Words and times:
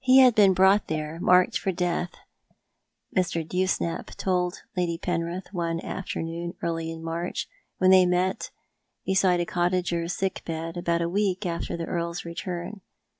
He 0.00 0.18
had 0.18 0.34
been 0.34 0.54
brought 0.54 0.88
there 0.88 1.20
marked 1.20 1.56
for 1.56 1.70
death, 1.70 2.16
Mr. 3.16 3.46
Dewsnap 3.46 4.06
told 4.16 4.64
Lady 4.76 4.98
Penrith 4.98 5.52
one 5.54 5.80
afternoon 5.82 6.54
early 6.64 6.90
in 6.90 7.00
March, 7.00 7.46
when 7.78 7.92
they 7.92 8.04
met 8.04 8.50
beside 9.06 9.38
a 9.38 9.46
cottager's 9.46 10.14
sick 10.14 10.42
bed, 10.44 10.76
about 10.76 11.00
a 11.00 11.08
week 11.08 11.46
after 11.46 11.76
the 11.76 11.86
earl's 11.86 12.24
return. 12.24 12.80